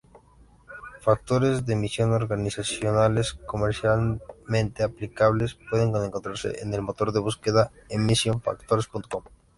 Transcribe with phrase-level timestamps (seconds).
[0.99, 9.25] Factores de emisión organizacionales comercialmente aplicables pueden encontrarse en el motor de búsqueda EmissionFactors.com.